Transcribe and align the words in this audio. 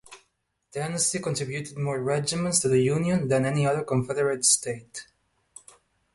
Tennessee 0.71 1.19
contributed 1.19 1.77
more 1.77 2.01
regiments 2.01 2.57
to 2.61 2.67
the 2.67 2.81
Union 2.81 3.27
than 3.27 3.45
any 3.45 3.67
other 3.67 3.83
Confederate 3.83 4.43
state. 4.43 5.05